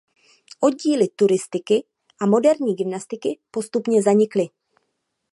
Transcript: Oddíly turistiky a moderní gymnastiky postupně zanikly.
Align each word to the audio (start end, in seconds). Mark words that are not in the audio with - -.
Oddíly 0.59 1.07
turistiky 1.07 1.83
a 2.21 2.25
moderní 2.25 2.75
gymnastiky 2.75 3.39
postupně 3.51 4.01
zanikly. 4.03 4.45